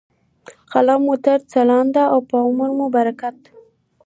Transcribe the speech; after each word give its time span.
،قلم 0.71 0.99
مو 1.05 1.15
تل 1.23 1.39
ځلاند 1.53 1.95
په 2.29 2.35
عمر 2.47 2.69
مو 2.77 2.85
برکت. 2.95 3.37